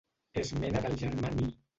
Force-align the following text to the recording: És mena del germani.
És 0.43 0.53
mena 0.63 0.81
del 0.85 0.97
germani. 1.03 1.47